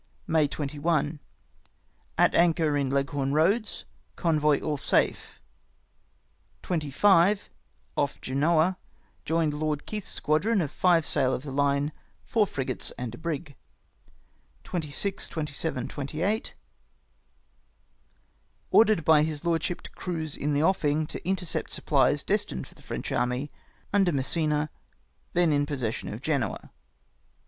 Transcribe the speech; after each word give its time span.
"May 0.25 0.47
21.— 0.47 1.19
At 2.17 2.33
anchor 2.33 2.75
in 2.75 2.89
Leghorn 2.89 3.29
Eoads. 3.31 3.83
Convoy 4.15 4.59
all 4.59 4.75
safe. 4.75 5.39
25.— 6.63 7.51
Off 7.95 8.19
Genoa. 8.19 8.79
Joined 9.25 9.53
Lord 9.53 9.85
Keith's 9.85 10.09
squadron 10.09 10.59
of 10.59 10.71
five 10.71 11.05
sail 11.05 11.35
of 11.35 11.43
the 11.43 11.51
line, 11.51 11.91
four 12.23 12.47
frigates 12.47 12.89
and 12.97 13.13
a 13.13 13.17
brig." 13.19 13.53
26, 14.63 15.29
27, 15.29 15.87
28.— 15.87 16.55
Ordered 18.71 19.05
by 19.05 19.21
his 19.21 19.45
lordship 19.45 19.83
to 19.83 19.91
cruise 19.91 20.35
in 20.35 20.53
the 20.53 20.63
offing, 20.63 21.05
to 21.05 21.23
intercept 21.27 21.69
supplies 21.69 22.23
destined 22.23 22.65
for 22.65 22.73
the 22.73 22.81
French 22.81 23.11
army 23.11 23.51
under 23.93 24.11
Massena, 24.11 24.71
then 25.33 25.53
in 25.53 25.67
possession 25.67 26.11
of 26.11 26.23
Grenoa. 26.23 26.71